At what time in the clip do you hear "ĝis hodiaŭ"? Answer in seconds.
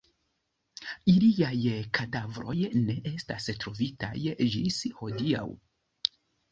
4.57-5.49